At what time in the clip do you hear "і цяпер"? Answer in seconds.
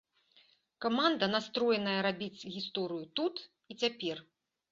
3.47-4.17